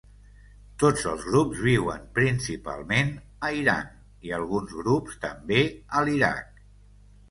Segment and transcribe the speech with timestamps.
[0.83, 3.13] Tots els grups viuen principalment
[3.51, 3.95] a Iran,
[4.31, 5.65] i alguns grups també
[6.01, 6.65] a l'Iraq.